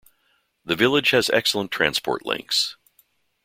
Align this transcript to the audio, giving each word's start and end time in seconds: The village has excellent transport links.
The 0.65 0.75
village 0.75 1.11
has 1.11 1.29
excellent 1.29 1.69
transport 1.69 2.25
links. 2.25 2.75